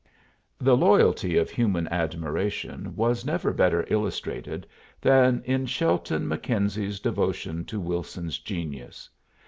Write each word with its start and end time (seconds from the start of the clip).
The 0.57 0.75
loyalty 0.75 1.37
of 1.37 1.51
human 1.51 1.87
admiration 1.89 2.95
was 2.95 3.23
never 3.23 3.53
better 3.53 3.85
illustrated 3.87 4.65
than 4.99 5.43
in 5.45 5.67
Shelton 5.67 6.27
Mackenzie's 6.27 6.99
devotion 6.99 7.65
to 7.65 7.79
Wilson's 7.79 8.39
genius. 8.39 9.11